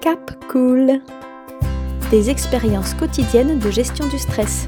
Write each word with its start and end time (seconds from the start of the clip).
Cap 0.00 0.32
Cool. 0.48 1.02
Des 2.10 2.30
expériences 2.30 2.94
quotidiennes 2.94 3.58
de 3.58 3.70
gestion 3.70 4.06
du 4.08 4.18
stress. 4.18 4.66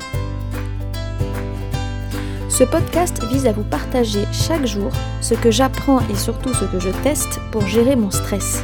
Ce 2.50 2.64
podcast 2.64 3.24
vise 3.30 3.46
à 3.46 3.52
vous 3.52 3.62
partager 3.62 4.26
chaque 4.30 4.66
jour 4.66 4.90
ce 5.22 5.32
que 5.32 5.50
j'apprends 5.50 6.00
et 6.10 6.16
surtout 6.16 6.52
ce 6.52 6.66
que 6.66 6.78
je 6.78 6.90
teste 7.02 7.40
pour 7.50 7.66
gérer 7.66 7.96
mon 7.96 8.10
stress. 8.10 8.62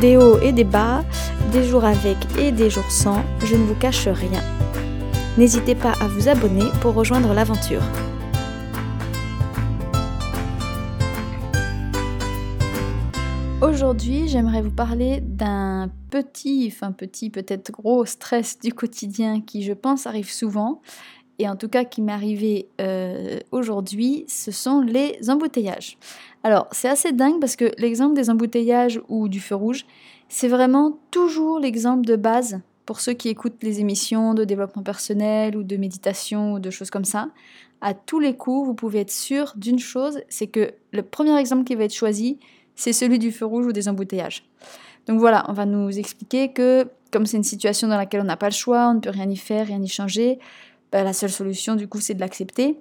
Des 0.00 0.16
hauts 0.16 0.38
et 0.40 0.52
des 0.52 0.64
bas, 0.64 1.04
des 1.52 1.64
jours 1.64 1.84
avec 1.84 2.16
et 2.38 2.52
des 2.52 2.70
jours 2.70 2.90
sans, 2.90 3.22
je 3.44 3.54
ne 3.54 3.64
vous 3.64 3.74
cache 3.74 4.08
rien. 4.08 4.42
N'hésitez 5.36 5.74
pas 5.74 5.92
à 6.00 6.08
vous 6.08 6.26
abonner 6.26 6.70
pour 6.80 6.94
rejoindre 6.94 7.34
l'aventure. 7.34 7.82
Aujourd'hui, 13.62 14.26
j'aimerais 14.26 14.60
vous 14.60 14.72
parler 14.72 15.20
d'un 15.20 15.88
petit, 16.10 16.68
enfin 16.74 16.90
petit, 16.90 17.30
peut-être 17.30 17.70
gros 17.70 18.04
stress 18.04 18.58
du 18.58 18.72
quotidien 18.74 19.40
qui, 19.40 19.62
je 19.62 19.72
pense, 19.72 20.08
arrive 20.08 20.28
souvent. 20.28 20.82
Et 21.38 21.48
en 21.48 21.54
tout 21.54 21.68
cas, 21.68 21.84
qui 21.84 22.02
m'est 22.02 22.12
arrivé 22.12 22.66
euh, 22.80 23.38
aujourd'hui, 23.52 24.24
ce 24.26 24.50
sont 24.50 24.80
les 24.80 25.16
embouteillages. 25.30 25.96
Alors, 26.42 26.66
c'est 26.72 26.88
assez 26.88 27.12
dingue 27.12 27.38
parce 27.38 27.54
que 27.54 27.70
l'exemple 27.78 28.16
des 28.16 28.30
embouteillages 28.30 29.00
ou 29.08 29.28
du 29.28 29.38
feu 29.38 29.54
rouge, 29.54 29.86
c'est 30.28 30.48
vraiment 30.48 30.98
toujours 31.12 31.60
l'exemple 31.60 32.04
de 32.04 32.16
base 32.16 32.60
pour 32.84 32.98
ceux 32.98 33.12
qui 33.12 33.28
écoutent 33.28 33.62
les 33.62 33.78
émissions 33.78 34.34
de 34.34 34.42
développement 34.42 34.82
personnel 34.82 35.56
ou 35.56 35.62
de 35.62 35.76
méditation 35.76 36.54
ou 36.54 36.58
de 36.58 36.70
choses 36.70 36.90
comme 36.90 37.04
ça. 37.04 37.28
À 37.80 37.94
tous 37.94 38.18
les 38.18 38.36
coups, 38.36 38.66
vous 38.66 38.74
pouvez 38.74 39.00
être 39.00 39.12
sûr 39.12 39.52
d'une 39.54 39.78
chose, 39.78 40.20
c'est 40.28 40.48
que 40.48 40.72
le 40.92 41.02
premier 41.04 41.38
exemple 41.38 41.62
qui 41.62 41.76
va 41.76 41.84
être 41.84 41.94
choisi, 41.94 42.40
c'est 42.76 42.92
celui 42.92 43.18
du 43.18 43.32
feu 43.32 43.46
rouge 43.46 43.66
ou 43.66 43.72
des 43.72 43.88
embouteillages. 43.88 44.44
Donc 45.06 45.18
voilà, 45.18 45.44
on 45.48 45.52
va 45.52 45.66
nous 45.66 45.98
expliquer 45.98 46.52
que 46.52 46.86
comme 47.10 47.26
c'est 47.26 47.36
une 47.36 47.44
situation 47.44 47.88
dans 47.88 47.96
laquelle 47.96 48.20
on 48.20 48.24
n'a 48.24 48.36
pas 48.36 48.48
le 48.48 48.54
choix, 48.54 48.88
on 48.88 48.94
ne 48.94 49.00
peut 49.00 49.10
rien 49.10 49.28
y 49.28 49.36
faire, 49.36 49.66
rien 49.66 49.82
y 49.82 49.88
changer, 49.88 50.38
bah, 50.90 51.02
la 51.04 51.12
seule 51.12 51.30
solution 51.30 51.76
du 51.76 51.88
coup 51.88 52.00
c'est 52.00 52.14
de 52.14 52.20
l'accepter 52.20 52.78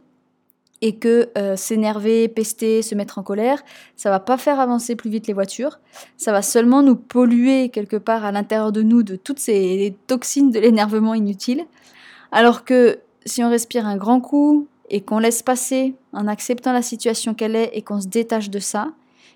et 0.81 0.95
que 0.95 1.29
euh, 1.37 1.55
s'énerver, 1.55 2.27
pester, 2.27 2.81
se 2.81 2.95
mettre 2.95 3.19
en 3.19 3.23
colère, 3.23 3.61
ça 3.95 4.09
va 4.09 4.19
pas 4.19 4.37
faire 4.37 4.59
avancer 4.59 4.95
plus 4.95 5.11
vite 5.11 5.27
les 5.27 5.33
voitures, 5.33 5.79
ça 6.17 6.31
va 6.31 6.41
seulement 6.41 6.81
nous 6.81 6.95
polluer 6.95 7.69
quelque 7.69 7.97
part 7.97 8.25
à 8.25 8.31
l'intérieur 8.31 8.71
de 8.71 8.81
nous 8.81 9.03
de 9.03 9.15
toutes 9.15 9.39
ces 9.39 9.95
toxines 10.07 10.49
de 10.49 10.59
l'énervement 10.59 11.13
inutile. 11.13 11.65
Alors 12.31 12.65
que 12.65 12.97
si 13.25 13.43
on 13.43 13.49
respire 13.49 13.85
un 13.85 13.97
grand 13.97 14.21
coup 14.21 14.67
et 14.89 15.01
qu'on 15.01 15.19
laisse 15.19 15.43
passer 15.43 15.93
en 16.13 16.27
acceptant 16.27 16.73
la 16.73 16.81
situation 16.81 17.35
qu'elle 17.35 17.55
est 17.55 17.71
et 17.73 17.83
qu'on 17.83 18.01
se 18.01 18.07
détache 18.07 18.49
de 18.49 18.59
ça, 18.59 18.91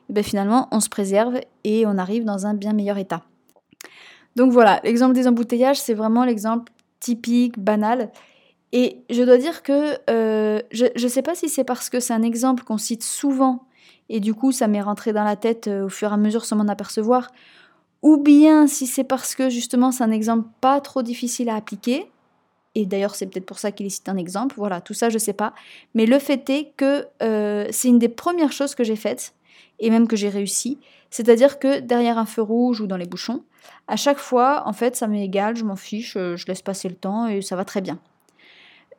et 0.09 0.13
ben 0.13 0.23
finalement 0.23 0.67
on 0.71 0.79
se 0.79 0.89
préserve 0.89 1.39
et 1.63 1.85
on 1.85 1.97
arrive 1.97 2.25
dans 2.25 2.45
un 2.45 2.53
bien 2.53 2.73
meilleur 2.73 2.97
état. 2.97 3.23
Donc 4.35 4.51
voilà, 4.51 4.81
l'exemple 4.83 5.13
des 5.13 5.27
embouteillages, 5.27 5.79
c'est 5.79 5.93
vraiment 5.93 6.25
l'exemple 6.25 6.71
typique, 6.99 7.57
banal. 7.57 8.11
Et 8.71 9.03
je 9.09 9.23
dois 9.23 9.37
dire 9.37 9.63
que 9.63 9.97
euh, 10.09 10.61
je 10.71 10.85
ne 11.01 11.07
sais 11.07 11.21
pas 11.21 11.35
si 11.35 11.47
c'est 11.47 11.63
parce 11.63 11.89
que 11.89 11.99
c'est 11.99 12.13
un 12.13 12.23
exemple 12.23 12.63
qu'on 12.63 12.77
cite 12.77 13.03
souvent 13.03 13.65
et 14.09 14.19
du 14.19 14.33
coup 14.33 14.51
ça 14.51 14.67
m'est 14.67 14.81
rentré 14.81 15.13
dans 15.13 15.23
la 15.23 15.35
tête 15.35 15.67
euh, 15.67 15.85
au 15.85 15.89
fur 15.89 16.11
et 16.11 16.13
à 16.13 16.17
mesure 16.17 16.45
sans 16.45 16.55
m'en 16.55 16.67
apercevoir, 16.67 17.31
ou 18.01 18.17
bien 18.17 18.67
si 18.67 18.87
c'est 18.87 19.03
parce 19.03 19.35
que 19.35 19.49
justement 19.49 19.91
c'est 19.91 20.03
un 20.03 20.11
exemple 20.11 20.47
pas 20.61 20.81
trop 20.81 21.01
difficile 21.01 21.49
à 21.49 21.55
appliquer, 21.55 22.11
et 22.75 22.85
d'ailleurs 22.85 23.15
c'est 23.15 23.27
peut-être 23.27 23.45
pour 23.45 23.59
ça 23.59 23.71
qu'il 23.71 23.89
cite 23.89 24.09
un 24.09 24.17
exemple, 24.17 24.55
voilà, 24.57 24.81
tout 24.81 24.93
ça 24.93 25.09
je 25.09 25.17
sais 25.17 25.33
pas, 25.33 25.53
mais 25.93 26.05
le 26.05 26.19
fait 26.19 26.49
est 26.49 26.73
que 26.77 27.07
euh, 27.23 27.67
c'est 27.71 27.87
une 27.87 27.99
des 27.99 28.09
premières 28.09 28.51
choses 28.51 28.75
que 28.75 28.83
j'ai 28.83 28.95
faites, 28.95 29.33
et 29.79 29.89
même 29.89 30.07
que 30.07 30.15
j'ai 30.15 30.29
réussi. 30.29 30.79
C'est-à-dire 31.09 31.59
que 31.59 31.79
derrière 31.79 32.17
un 32.17 32.25
feu 32.25 32.41
rouge 32.41 32.81
ou 32.81 32.87
dans 32.87 32.97
les 32.97 33.05
bouchons, 33.05 33.43
à 33.87 33.95
chaque 33.95 34.17
fois, 34.17 34.63
en 34.65 34.73
fait, 34.73 34.95
ça 34.95 35.07
m'est 35.07 35.23
égal, 35.23 35.55
je 35.55 35.63
m'en 35.63 35.75
fiche, 35.75 36.17
euh, 36.17 36.35
je 36.35 36.45
laisse 36.47 36.61
passer 36.61 36.89
le 36.89 36.95
temps 36.95 37.27
et 37.27 37.41
ça 37.41 37.55
va 37.55 37.65
très 37.65 37.81
bien. 37.81 37.99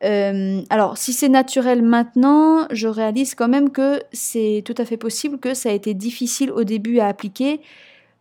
Euh, 0.04 0.62
alors, 0.70 0.98
si 0.98 1.12
c'est 1.12 1.28
naturel 1.28 1.82
maintenant, 1.82 2.66
je 2.70 2.86
réalise 2.88 3.34
quand 3.34 3.48
même 3.48 3.70
que 3.70 4.02
c'est 4.12 4.62
tout 4.64 4.74
à 4.78 4.84
fait 4.84 4.96
possible 4.96 5.38
que 5.38 5.54
ça 5.54 5.70
a 5.70 5.72
été 5.72 5.94
difficile 5.94 6.50
au 6.50 6.64
début 6.64 6.98
à 6.98 7.06
appliquer. 7.06 7.60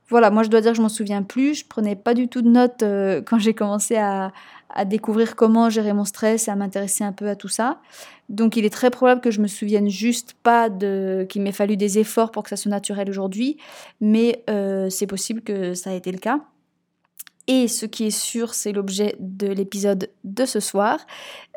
Voilà, 0.08 0.30
moi 0.30 0.44
je 0.44 0.50
dois 0.50 0.62
dire 0.62 0.72
que 0.72 0.78
je 0.78 0.82
m'en 0.82 0.90
souviens 0.90 1.24
plus, 1.24 1.56
je 1.56 1.66
prenais 1.66 1.96
pas 1.96 2.14
du 2.14 2.28
tout 2.28 2.44
de 2.44 2.50
notes 2.50 2.84
euh, 2.84 3.22
quand 3.26 3.40
j'ai 3.40 3.56
commencé 3.56 3.98
à, 3.98 4.32
à 4.70 4.86
découvrir 4.86 5.36
comment 5.36 5.70
gérer 5.70 5.94
mon 5.94 6.06
stress 6.06 6.48
et 6.48 6.52
à 6.52 6.56
m'intéresser 6.56 7.04
un 7.04 7.12
peu 7.12 7.28
à 7.28 7.36
tout 7.36 7.48
ça. 7.48 7.80
Donc 8.30 8.58
il 8.58 8.66
est 8.66 8.72
très 8.72 8.90
probable 8.90 9.22
que 9.22 9.32
je 9.32 9.42
me 9.42 9.48
souvienne 9.48 9.90
juste 9.90 10.34
pas 10.42 10.70
de 10.70 11.26
qu'il 11.30 11.42
m'ait 11.42 11.52
fallu 11.52 11.78
des 11.78 12.00
efforts 12.00 12.32
pour 12.32 12.44
que 12.44 12.50
ça 12.50 12.58
soit 12.58 12.72
naturel 12.72 13.10
aujourd'hui, 13.10 13.58
mais 14.02 14.44
euh, 14.50 14.90
c'est 14.90 15.08
possible 15.08 15.42
que 15.42 15.74
ça 15.74 15.92
a 15.92 15.94
été 15.94 16.12
le 16.12 16.18
cas. 16.18 16.40
Et 17.48 17.68
ce 17.68 17.86
qui 17.86 18.06
est 18.06 18.18
sûr, 18.18 18.56
c'est 18.56 18.72
l'objet 18.72 19.16
de 19.20 19.46
l'épisode 19.48 20.10
de 20.24 20.46
ce 20.46 20.60
soir, 20.60 21.06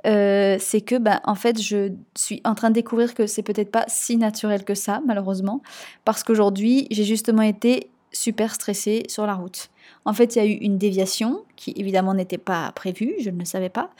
euh, 0.06 0.58
c'est 0.60 0.82
que 0.82 0.96
ben, 0.96 1.20
en 1.24 1.34
fait 1.34 1.60
je 1.62 1.92
suis 2.14 2.42
en 2.44 2.54
train 2.54 2.68
de 2.68 2.74
découvrir 2.74 3.14
que 3.14 3.26
c'est 3.26 3.42
peut-être 3.42 3.70
pas 3.70 3.86
si 3.88 4.18
naturel 4.18 4.64
que 4.64 4.74
ça, 4.74 5.00
malheureusement, 5.06 5.62
parce 6.04 6.22
qu'aujourd'hui 6.22 6.86
j'ai 6.90 7.04
justement 7.04 7.42
été 7.42 7.90
super 8.12 8.54
stressée 8.54 9.04
sur 9.08 9.26
la 9.26 9.34
route. 9.34 9.70
En 10.04 10.12
fait, 10.12 10.36
il 10.36 10.38
y 10.38 10.42
a 10.42 10.46
eu 10.46 10.54
une 10.54 10.78
déviation 10.78 11.44
qui 11.56 11.72
évidemment 11.76 12.14
n'était 12.14 12.38
pas 12.38 12.72
prévue, 12.72 13.14
je 13.20 13.30
ne 13.30 13.38
le 13.38 13.44
savais 13.44 13.68
pas. 13.68 13.90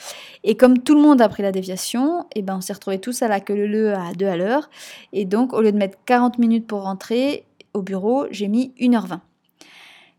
Et 0.44 0.56
comme 0.56 0.78
tout 0.78 0.94
le 0.94 1.00
monde 1.00 1.20
a 1.20 1.28
pris 1.28 1.42
la 1.42 1.52
déviation, 1.52 2.26
eh 2.34 2.42
ben 2.42 2.56
on 2.56 2.60
s'est 2.60 2.72
retrouvés 2.72 3.00
tous 3.00 3.22
à 3.22 3.28
la 3.28 3.40
queue 3.40 3.66
leu 3.66 3.94
à 3.94 4.12
2 4.12 4.26
à 4.26 4.36
l'heure. 4.36 4.70
Et 5.12 5.24
donc, 5.24 5.52
au 5.52 5.60
lieu 5.60 5.72
de 5.72 5.78
mettre 5.78 5.98
40 6.06 6.38
minutes 6.38 6.66
pour 6.66 6.82
rentrer 6.82 7.44
au 7.74 7.82
bureau, 7.82 8.26
j'ai 8.30 8.48
mis 8.48 8.72
1h20. 8.80 9.20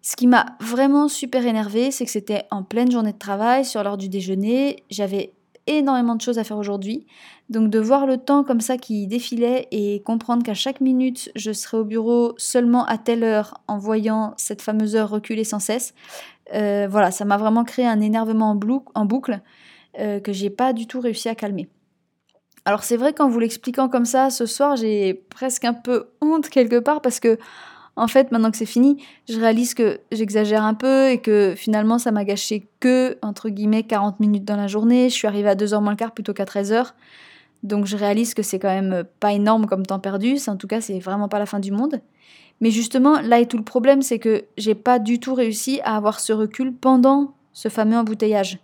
Ce 0.02 0.16
qui 0.16 0.28
m'a 0.28 0.46
vraiment 0.62 1.08
super 1.08 1.46
énervé, 1.46 1.92
c'est 1.92 2.06
que 2.06 2.12
c'était 2.12 2.44
en 2.52 2.64
pleine 2.64 2.90
journée 2.90 3.12
de 3.12 3.18
travail, 3.18 3.66
sur 3.66 3.84
l'heure 3.84 3.98
du 3.98 4.08
déjeuner. 4.08 4.84
J'avais 4.90 5.34
énormément 5.78 6.16
de 6.16 6.22
choses 6.22 6.40
à 6.40 6.44
faire 6.44 6.58
aujourd'hui. 6.58 7.06
Donc 7.50 7.70
de 7.70 7.80
voir 7.80 8.06
le 8.06 8.18
temps 8.18 8.44
comme 8.44 8.62
ça 8.62 8.78
qui 8.78 9.08
défilait 9.08 9.68
et 9.72 10.02
comprendre 10.04 10.44
qu'à 10.44 10.54
chaque 10.54 10.82
minute 10.82 11.32
je 11.36 11.52
serai 11.52 11.78
au 11.78 11.84
bureau 11.84 12.34
seulement 12.38 12.86
à 12.86 12.98
telle 12.98 13.24
heure 13.24 13.62
en 13.68 13.78
voyant 13.78 14.34
cette 14.38 14.62
fameuse 14.62 14.96
heure 14.96 15.10
reculer 15.10 15.44
sans 15.44 15.60
cesse, 15.60 15.94
euh, 16.54 16.88
voilà, 16.90 17.12
ça 17.12 17.26
m'a 17.26 17.38
vraiment 17.38 17.64
créé 17.64 17.86
un 17.86 18.02
énervement 18.02 18.58
en, 18.96 19.06
boucle 19.06 19.42
euh, 20.00 20.20
que 20.20 20.34
j'ai 20.34 20.50
pas 20.50 20.74
du 20.74 20.88
tout 20.88 21.00
réussi 21.00 21.30
à 21.30 21.36
calmer. 21.36 21.70
Alors 22.66 22.84
c'est 22.84 22.98
vrai 22.98 23.14
qu'en 23.14 23.30
vous 23.30 23.40
l'expliquant 23.40 23.90
comme 23.90 24.06
ça 24.06 24.30
ce 24.30 24.46
soir, 24.46 24.76
j'ai 24.76 25.14
presque 25.14 25.66
un 25.66 25.74
peu 25.74 26.10
honte 26.22 26.50
quelque 26.50 26.80
part 26.80 27.02
parce 27.02 27.20
que 27.20 27.38
en 28.00 28.08
fait, 28.08 28.32
maintenant 28.32 28.50
que 28.50 28.58
c'est 28.58 28.66
fini, 28.66 29.04
je 29.28 29.38
réalise 29.38 29.74
que 29.74 30.00
j'exagère 30.12 30.64
un 30.64 30.74
peu 30.74 31.10
et 31.10 31.18
que 31.18 31.54
finalement, 31.58 32.00
ça 32.00 32.12
m'a 32.12 32.24
gâché 32.24 32.68
que, 32.80 33.18
entre 33.22 33.50
guillemets, 33.50 33.84
40 33.84 34.22
minutes 34.22 34.46
dans 34.46 34.56
la 34.56 34.68
journée. 34.68 35.10
Je 35.10 35.16
suis 35.16 35.28
arrivée 35.28 35.50
à 35.50 35.56
2h 35.56 35.82
moins 35.82 35.92
le 35.92 35.98
quart 35.98 36.14
plutôt 36.14 36.34
qu'à 36.34 36.46
13h. 36.46 36.94
Donc 37.64 37.86
je 37.86 37.98
réalise 37.98 38.34
que 38.34 38.42
c'est 38.42 38.58
quand 38.58 38.70
même 38.70 39.04
pas 39.20 39.34
énorme 39.34 39.66
comme 39.66 39.86
temps 39.86 40.00
perdu. 40.00 40.38
En 40.48 40.56
tout 40.56 40.68
cas, 40.68 40.80
c'est 40.80 41.00
vraiment 41.00 41.28
pas 41.28 41.40
la 41.40 41.46
fin 41.46 41.60
du 41.60 41.72
monde. 41.72 42.00
Mais 42.62 42.72
justement, 42.72 43.20
là 43.20 43.42
est 43.42 43.48
tout 43.48 43.58
le 43.58 43.64
problème, 43.64 44.02
c'est 44.02 44.20
que 44.20 44.46
j'ai 44.58 44.76
pas 44.76 44.98
du 45.00 45.20
tout 45.20 45.34
réussi 45.34 45.82
à 45.84 45.98
avoir 45.98 46.22
ce 46.22 46.32
recul 46.32 46.74
pendant 46.74 47.34
ce 47.52 47.68
fameux 47.68 47.98
embouteillage. 47.98 48.60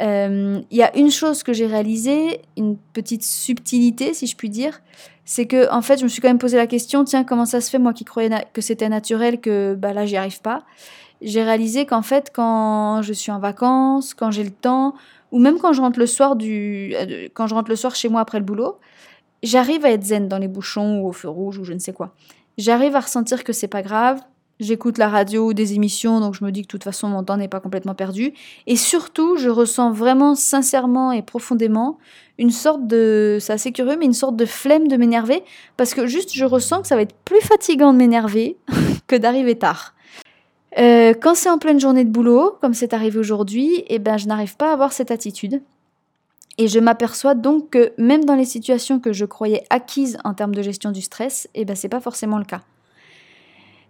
Euh, 0.00 0.60
il 0.70 0.76
y 0.76 0.82
a 0.82 0.96
une 0.96 1.10
chose 1.10 1.42
que 1.42 1.52
j'ai 1.52 1.66
réalisée, 1.66 2.40
une 2.56 2.76
petite 2.92 3.22
subtilité 3.22 4.14
si 4.14 4.26
je 4.26 4.36
puis 4.36 4.48
dire, 4.48 4.80
c'est 5.24 5.46
que 5.46 5.70
en 5.70 5.82
fait 5.82 5.98
je 5.98 6.04
me 6.04 6.08
suis 6.08 6.20
quand 6.22 6.28
même 6.28 6.38
posé 6.38 6.56
la 6.56 6.66
question, 6.66 7.04
tiens 7.04 7.24
comment 7.24 7.44
ça 7.44 7.60
se 7.60 7.70
fait 7.70 7.78
moi 7.78 7.92
qui 7.92 8.04
croyais 8.04 8.30
que 8.52 8.60
c'était 8.60 8.88
naturel 8.88 9.40
que 9.40 9.74
bah 9.74 9.92
là 9.92 10.06
j'y 10.06 10.16
arrive 10.16 10.40
pas? 10.40 10.62
J'ai 11.20 11.42
réalisé 11.42 11.86
qu'en 11.86 12.02
fait 12.02 12.30
quand 12.32 13.02
je 13.02 13.12
suis 13.12 13.30
en 13.30 13.38
vacances, 13.38 14.14
quand 14.14 14.30
j'ai 14.30 14.44
le 14.44 14.50
temps, 14.50 14.94
ou 15.30 15.38
même 15.38 15.58
quand 15.58 15.72
je 15.72 15.80
rentre 15.80 15.98
le 15.98 16.06
soir 16.06 16.36
du, 16.36 16.94
euh, 16.96 17.28
quand 17.34 17.46
je 17.46 17.54
rentre 17.54 17.70
le 17.70 17.76
soir 17.76 17.94
chez 17.94 18.08
moi 18.08 18.20
après 18.22 18.38
le 18.38 18.44
boulot, 18.44 18.78
j'arrive 19.42 19.84
à 19.84 19.90
être 19.90 20.04
zen 20.04 20.28
dans 20.28 20.38
les 20.38 20.48
bouchons 20.48 21.00
ou 21.00 21.08
au 21.08 21.12
feu 21.12 21.28
rouge 21.28 21.58
ou 21.58 21.64
je 21.64 21.72
ne 21.74 21.78
sais 21.78 21.92
quoi. 21.92 22.14
J'arrive 22.58 22.96
à 22.96 23.00
ressentir 23.00 23.44
que 23.44 23.52
c'est 23.52 23.68
pas 23.68 23.82
grave, 23.82 24.20
J'écoute 24.60 24.98
la 24.98 25.08
radio 25.08 25.48
ou 25.48 25.54
des 25.54 25.74
émissions, 25.74 26.20
donc 26.20 26.34
je 26.34 26.44
me 26.44 26.52
dis 26.52 26.62
que 26.62 26.66
de 26.66 26.70
toute 26.70 26.84
façon 26.84 27.08
mon 27.08 27.24
temps 27.24 27.36
n'est 27.36 27.48
pas 27.48 27.60
complètement 27.60 27.94
perdu. 27.94 28.32
Et 28.66 28.76
surtout, 28.76 29.36
je 29.36 29.48
ressens 29.48 29.92
vraiment 29.92 30.34
sincèrement 30.34 31.10
et 31.10 31.22
profondément 31.22 31.98
une 32.38 32.50
sorte 32.50 32.86
de, 32.86 33.38
c'est 33.40 33.52
assez 33.52 33.72
curieux, 33.72 33.96
mais 33.98 34.04
une 34.04 34.12
sorte 34.12 34.36
de 34.36 34.46
flemme 34.46 34.88
de 34.88 34.96
m'énerver, 34.96 35.42
parce 35.76 35.94
que 35.94 36.06
juste 36.06 36.32
je 36.34 36.44
ressens 36.44 36.82
que 36.82 36.88
ça 36.88 36.96
va 36.96 37.02
être 37.02 37.14
plus 37.24 37.40
fatigant 37.40 37.92
de 37.92 37.98
m'énerver 37.98 38.56
que 39.06 39.16
d'arriver 39.16 39.56
tard. 39.56 39.94
Euh, 40.78 41.12
quand 41.12 41.34
c'est 41.34 41.50
en 41.50 41.58
pleine 41.58 41.80
journée 41.80 42.04
de 42.04 42.10
boulot, 42.10 42.56
comme 42.60 42.74
c'est 42.74 42.94
arrivé 42.94 43.18
aujourd'hui, 43.18 43.84
eh 43.88 43.98
ben 43.98 44.16
je 44.16 44.26
n'arrive 44.26 44.56
pas 44.56 44.70
à 44.70 44.72
avoir 44.72 44.92
cette 44.92 45.10
attitude. 45.10 45.60
Et 46.58 46.68
je 46.68 46.78
m'aperçois 46.78 47.34
donc 47.34 47.70
que 47.70 47.92
même 47.98 48.24
dans 48.24 48.34
les 48.34 48.44
situations 48.44 49.00
que 49.00 49.12
je 49.12 49.24
croyais 49.24 49.64
acquises 49.70 50.18
en 50.24 50.34
termes 50.34 50.54
de 50.54 50.62
gestion 50.62 50.90
du 50.90 51.00
stress, 51.00 51.48
eh 51.54 51.64
ben 51.64 51.76
c'est 51.76 51.88
pas 51.88 52.00
forcément 52.00 52.38
le 52.38 52.44
cas. 52.44 52.62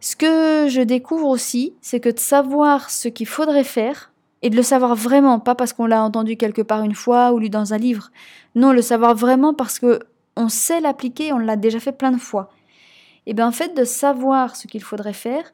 Ce 0.03 0.17
que 0.17 0.67
je 0.69 0.81
découvre 0.81 1.29
aussi, 1.29 1.75
c'est 1.81 2.01
que 2.01 2.09
de 2.09 2.19
savoir 2.19 2.91
ce 2.91 3.07
qu'il 3.07 3.29
faudrait 3.29 3.63
faire, 3.63 4.13
et 4.43 4.51
de 4.51 4.57
le 4.57 4.65
savoir 4.65 4.97
vraiment, 4.97 5.39
pas 5.39 5.55
parce 5.55 5.73
qu'on 5.73 5.87
l'a 5.87 6.03
entendu 6.03 6.37
quelque 6.37 6.61
part 6.61 6.83
une 6.83 6.97
fois 6.97 7.33
ou 7.33 7.39
lu 7.39 7.51
dans 7.51 7.73
un 7.73 7.79
livre, 7.79 8.11
non, 8.57 8.73
le 8.73 8.83
savoir 8.83 9.15
vraiment 9.15 9.55
parce 9.55 9.79
que 9.79 10.01
on 10.37 10.49
sait 10.49 10.81
l'appliquer, 10.81 11.33
on 11.33 11.39
l'a 11.39 11.55
déjà 11.55 11.79
fait 11.79 11.93
plein 11.93 12.11
de 12.11 12.19
fois. 12.19 12.51
Et 13.27 13.33
bien 13.33 13.47
en 13.47 13.53
fait, 13.53 13.77
de 13.77 13.85
savoir 13.85 14.57
ce 14.57 14.67
qu'il 14.67 14.83
faudrait 14.83 15.13
faire 15.13 15.53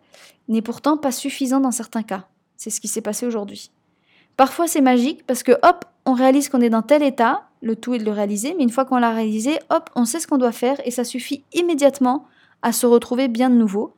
n'est 0.48 0.62
pourtant 0.62 0.96
pas 0.96 1.12
suffisant 1.12 1.60
dans 1.60 1.70
certains 1.70 2.02
cas. 2.02 2.26
C'est 2.56 2.70
ce 2.70 2.80
qui 2.80 2.88
s'est 2.88 3.02
passé 3.02 3.26
aujourd'hui. 3.26 3.70
Parfois 4.38 4.66
c'est 4.66 4.80
magique 4.80 5.26
parce 5.26 5.42
que 5.42 5.52
hop, 5.62 5.84
on 6.06 6.14
réalise 6.14 6.48
qu'on 6.48 6.62
est 6.62 6.70
dans 6.70 6.80
tel 6.80 7.02
état, 7.02 7.42
le 7.60 7.76
tout 7.76 7.92
est 7.92 7.98
de 7.98 8.04
le 8.04 8.12
réaliser, 8.12 8.54
mais 8.56 8.62
une 8.62 8.70
fois 8.70 8.86
qu'on 8.86 8.96
l'a 8.96 9.10
réalisé, 9.10 9.58
hop, 9.68 9.90
on 9.94 10.06
sait 10.06 10.20
ce 10.20 10.26
qu'on 10.26 10.38
doit 10.38 10.52
faire 10.52 10.80
et 10.86 10.90
ça 10.90 11.04
suffit 11.04 11.44
immédiatement 11.52 12.24
à 12.62 12.72
se 12.72 12.86
retrouver 12.86 13.28
bien 13.28 13.50
de 13.50 13.56
nouveau. 13.56 13.92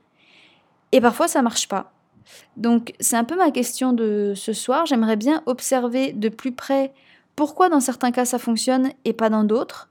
Et 0.93 1.01
parfois 1.01 1.29
ça 1.29 1.43
marche 1.43 1.69
pas. 1.69 1.93
Donc 2.57 2.95
c'est 3.01 3.17
un 3.17 3.25
peu 3.25 3.37
ma 3.37 3.51
question 3.51 3.93
de 3.93 4.35
ce 4.37 4.53
soir. 4.53 4.87
J'aimerais 4.87 5.17
bien 5.17 5.43
observer 5.47 6.13
de 6.13 6.29
plus 6.29 6.53
près 6.53 6.93
pourquoi 7.37 7.69
dans 7.69 7.81
certains 7.81 8.11
cas 8.11 8.25
ça 8.25 8.39
fonctionne 8.39 8.91
et 9.05 9.13
pas 9.13 9.31
dans 9.31 9.45
d'autres. 9.45 9.89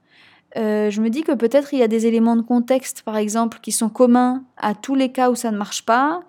Euh, 0.58 0.90
je 0.90 1.02
me 1.02 1.10
dis 1.10 1.24
que 1.24 1.32
peut-être 1.32 1.74
il 1.74 1.80
y 1.80 1.84
a 1.84 1.88
des 1.88 2.08
éléments 2.08 2.36
de 2.36 2.42
contexte, 2.42 3.04
par 3.04 3.18
exemple, 3.18 3.60
qui 3.62 3.72
sont 3.72 3.90
communs 3.90 4.44
à 4.58 4.74
tous 4.74 4.96
les 4.96 5.12
cas 5.12 5.30
où 5.30 5.36
ça 5.36 5.52
ne 5.52 5.58
marche 5.58 5.86
pas, 5.86 6.22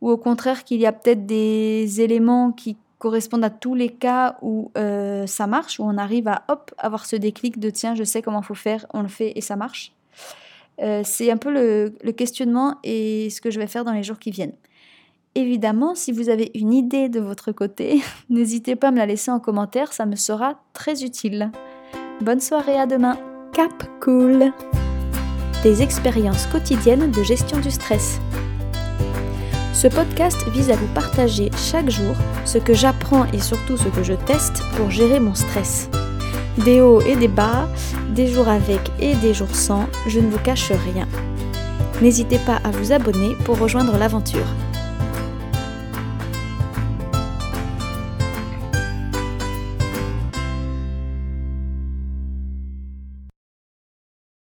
ou 0.00 0.10
au 0.10 0.16
contraire 0.16 0.64
qu'il 0.64 0.80
y 0.80 0.86
a 0.86 0.92
peut-être 0.92 1.26
des 1.26 2.00
éléments 2.00 2.52
qui 2.52 2.76
correspondent 2.98 3.44
à 3.44 3.50
tous 3.50 3.74
les 3.74 3.88
cas 3.88 4.36
où 4.42 4.72
euh, 4.76 5.26
ça 5.26 5.46
marche, 5.46 5.78
où 5.78 5.84
on 5.84 5.96
arrive 5.98 6.28
à 6.28 6.44
hop 6.48 6.72
avoir 6.78 7.06
ce 7.06 7.16
déclic 7.16 7.58
de 7.58 7.70
tiens, 7.70 7.94
je 7.94 8.04
sais 8.04 8.22
comment 8.22 8.42
faut 8.42 8.54
faire, 8.54 8.86
on 8.92 9.02
le 9.02 9.08
fait 9.08 9.32
et 9.36 9.40
ça 9.40 9.56
marche. 9.56 9.92
Euh, 10.82 11.02
c'est 11.04 11.30
un 11.30 11.36
peu 11.36 11.50
le 11.50 12.12
questionnement 12.12 12.76
et 12.84 13.28
ce 13.30 13.40
que 13.40 13.50
je 13.50 13.58
vais 13.58 13.66
faire 13.66 13.84
dans 13.84 13.92
les 13.92 14.02
jours 14.02 14.18
qui 14.18 14.30
viennent. 14.30 14.54
Évidemment, 15.36 15.94
si 15.94 16.10
vous 16.10 16.28
avez 16.28 16.50
une 16.54 16.72
idée 16.72 17.08
de 17.08 17.20
votre 17.20 17.52
côté, 17.52 18.02
n'hésitez 18.30 18.74
pas 18.74 18.88
à 18.88 18.90
me 18.90 18.98
la 18.98 19.06
laisser 19.06 19.30
en 19.30 19.38
commentaire, 19.38 19.92
ça 19.92 20.06
me 20.06 20.16
sera 20.16 20.60
très 20.72 21.04
utile. 21.04 21.52
Bonne 22.20 22.40
soirée, 22.40 22.76
à 22.76 22.86
demain. 22.86 23.16
Cap 23.52 23.84
Cool. 24.00 24.52
Des 25.62 25.82
expériences 25.82 26.46
quotidiennes 26.46 27.10
de 27.10 27.22
gestion 27.22 27.58
du 27.60 27.70
stress. 27.70 28.18
Ce 29.72 29.88
podcast 29.88 30.36
vise 30.48 30.70
à 30.70 30.76
vous 30.76 30.92
partager 30.94 31.50
chaque 31.56 31.90
jour 31.90 32.14
ce 32.44 32.58
que 32.58 32.74
j'apprends 32.74 33.24
et 33.32 33.38
surtout 33.38 33.76
ce 33.76 33.88
que 33.88 34.02
je 34.02 34.14
teste 34.14 34.62
pour 34.76 34.90
gérer 34.90 35.20
mon 35.20 35.34
stress. 35.34 35.88
Des 36.58 36.80
hauts 36.80 37.00
et 37.00 37.16
des 37.16 37.28
bas, 37.28 37.68
des 38.14 38.26
jours 38.26 38.48
avec 38.48 38.80
et 38.98 39.14
des 39.16 39.34
jours 39.34 39.54
sans, 39.54 39.86
je 40.06 40.20
ne 40.20 40.28
vous 40.30 40.38
cache 40.38 40.72
rien. 40.72 41.06
N'hésitez 42.02 42.38
pas 42.38 42.60
à 42.64 42.70
vous 42.70 42.92
abonner 42.92 43.34
pour 43.44 43.58
rejoindre 43.58 43.96
l'aventure. 43.98 44.46